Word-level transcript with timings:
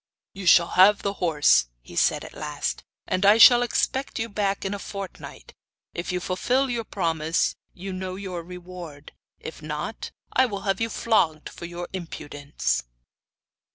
'You 0.33 0.47
shall 0.47 0.69
have 0.69 1.03
the 1.03 1.13
horse,' 1.21 1.67
he 1.79 1.95
said 1.95 2.23
at 2.25 2.33
last, 2.33 2.83
'and 3.05 3.23
I 3.23 3.37
shall 3.37 3.61
expect 3.61 4.17
you 4.17 4.29
back 4.29 4.65
in 4.65 4.73
a 4.73 4.79
fortnight. 4.79 5.53
If 5.93 6.11
you 6.11 6.19
fulfil 6.19 6.71
your 6.71 6.85
promise 6.85 7.55
you 7.75 7.93
know 7.93 8.15
your 8.15 8.41
reward; 8.41 9.11
if 9.39 9.61
not, 9.61 10.09
I 10.33 10.47
will 10.47 10.61
have 10.61 10.81
you 10.81 10.89
flogged 10.89 11.49
for 11.49 11.65
your 11.65 11.87
impudence. 11.93 12.81